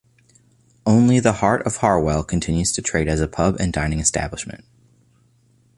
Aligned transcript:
Only 0.83 1.19
The 1.19 1.31
Hart 1.33 1.61
of 1.67 1.75
Harwell 1.77 2.23
continues 2.23 2.71
to 2.71 2.81
trade 2.81 3.07
as 3.07 3.21
a 3.21 3.27
pub 3.27 3.57
and 3.59 3.71
dining 3.71 3.99
establishment. 3.99 4.65